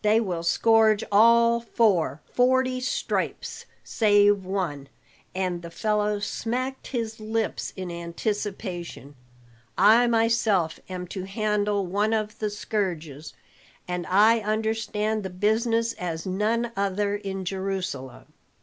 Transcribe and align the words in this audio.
"They 0.00 0.20
will 0.22 0.42
scourge 0.42 1.04
all 1.12 1.60
four 1.60 2.22
forty 2.32 2.80
stripes 2.80 3.66
save 3.84 4.42
one," 4.46 4.88
and 5.34 5.60
the 5.60 5.70
fellow 5.70 6.18
smacked 6.18 6.86
his 6.86 7.20
lips 7.20 7.74
in 7.76 7.90
anticipation. 7.90 9.16
"I 9.76 10.06
myself 10.06 10.80
am 10.88 11.06
to 11.08 11.24
handle 11.26 11.84
one 11.84 12.14
of 12.14 12.38
the 12.38 12.48
scourges, 12.48 13.34
and 13.86 14.06
I 14.06 14.38
understand 14.40 15.22
the 15.22 15.28
business 15.28 15.92
as 15.98 16.24
none 16.24 16.72
other 16.74 17.14
in 17.14 17.44
Jerusalem. 17.44 18.32